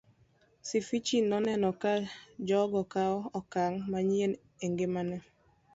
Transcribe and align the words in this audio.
Sifichi 0.67 1.17
noneno 1.31 1.69
ka 1.81 1.93
jagogo 2.47 2.79
kawo 2.93 3.17
okang' 3.39 3.79
manyien 3.91 4.33
e 4.65 4.67
ngimane. 4.71 5.17